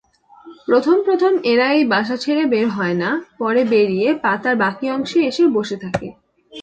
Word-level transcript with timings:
প্রথম 0.67 0.97
প্রথম 1.05 1.33
এরা 1.51 1.67
এই 1.71 1.83
বাসা 1.85 2.15
ছেড়ে 2.17 2.43
বের 2.45 2.67
হয়না, 2.69 3.09
পরে 3.39 3.61
বেড়িয়ে 3.65 4.07
পাতার 4.23 4.55
বাকী 4.61 4.85
অংশে 4.95 5.19
এসে 5.29 5.43
বসে 5.55 5.77
থাকে। 5.83 6.07